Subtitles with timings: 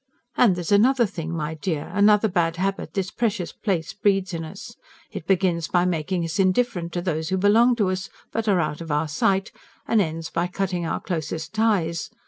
[0.35, 4.75] And there's another thing, my dear another bad habit this precious place breeds in us.
[5.11, 8.81] It begins by making us indifferent to those who belong to us but are out
[8.81, 9.51] of our sight,
[9.87, 12.09] and ends by cutting our closest ties.